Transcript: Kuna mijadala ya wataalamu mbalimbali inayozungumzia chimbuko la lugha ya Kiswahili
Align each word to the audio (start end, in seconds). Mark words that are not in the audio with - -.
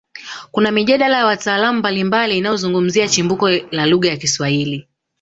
Kuna 0.51 0.71
mijadala 0.71 1.17
ya 1.17 1.25
wataalamu 1.25 1.79
mbalimbali 1.79 2.37
inayozungumzia 2.37 3.07
chimbuko 3.07 3.49
la 3.49 3.85
lugha 3.85 4.09
ya 4.09 4.17
Kiswahili 4.17 4.87